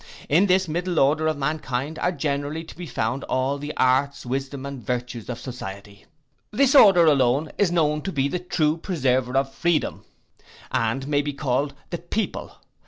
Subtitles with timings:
[0.27, 4.65] In this middle order of mankind are generally to be found all the arts, wisdom,
[4.65, 6.05] and virtues of society.
[6.49, 10.03] This order alone is known to be the true preserver of freedom,
[10.71, 12.53] and may be called the People.